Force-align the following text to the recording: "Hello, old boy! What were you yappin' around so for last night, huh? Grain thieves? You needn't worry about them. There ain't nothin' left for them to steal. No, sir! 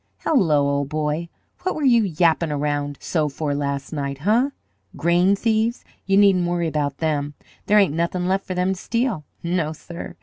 "Hello, 0.21 0.67
old 0.67 0.89
boy! 0.89 1.29
What 1.61 1.75
were 1.75 1.83
you 1.83 2.01
yappin' 2.01 2.51
around 2.51 2.97
so 2.99 3.29
for 3.29 3.53
last 3.53 3.93
night, 3.93 4.17
huh? 4.17 4.49
Grain 4.95 5.35
thieves? 5.35 5.85
You 6.07 6.17
needn't 6.17 6.47
worry 6.47 6.67
about 6.67 6.97
them. 6.97 7.35
There 7.67 7.77
ain't 7.77 7.93
nothin' 7.93 8.27
left 8.27 8.47
for 8.47 8.55
them 8.55 8.73
to 8.73 8.79
steal. 8.81 9.25
No, 9.43 9.73
sir! 9.73 10.15